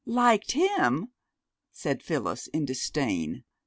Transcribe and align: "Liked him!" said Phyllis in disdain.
"Liked 0.07 0.53
him!" 0.53 1.09
said 1.71 2.01
Phyllis 2.01 2.47
in 2.47 2.65
disdain. 2.65 3.43